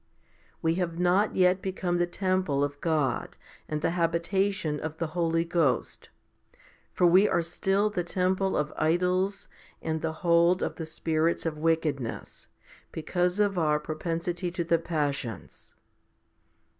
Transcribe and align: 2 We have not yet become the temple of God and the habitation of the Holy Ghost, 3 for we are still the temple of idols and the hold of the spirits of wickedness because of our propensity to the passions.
2 0.53 0.57
We 0.63 0.75
have 0.81 0.97
not 0.97 1.35
yet 1.35 1.61
become 1.61 1.99
the 1.99 2.07
temple 2.07 2.63
of 2.63 2.81
God 2.81 3.37
and 3.69 3.83
the 3.83 3.91
habitation 3.91 4.79
of 4.79 4.97
the 4.97 5.05
Holy 5.13 5.45
Ghost, 5.45 6.09
3 6.53 6.61
for 6.91 7.05
we 7.05 7.29
are 7.29 7.43
still 7.43 7.91
the 7.91 8.03
temple 8.03 8.57
of 8.57 8.73
idols 8.77 9.47
and 9.79 10.01
the 10.01 10.11
hold 10.25 10.63
of 10.63 10.77
the 10.77 10.87
spirits 10.87 11.45
of 11.45 11.59
wickedness 11.59 12.47
because 12.91 13.39
of 13.39 13.59
our 13.59 13.79
propensity 13.79 14.49
to 14.49 14.63
the 14.63 14.79
passions. 14.79 15.75